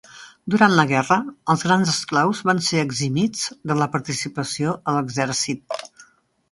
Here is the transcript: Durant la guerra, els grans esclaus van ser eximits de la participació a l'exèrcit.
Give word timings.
Durant 0.53 0.71
la 0.77 0.85
guerra, 0.91 1.17
els 1.53 1.65
grans 1.67 1.91
esclaus 1.93 2.41
van 2.51 2.63
ser 2.69 2.81
eximits 2.87 3.45
de 3.73 3.79
la 3.83 3.91
participació 3.97 4.77
a 4.93 4.99
l'exèrcit. 4.99 5.83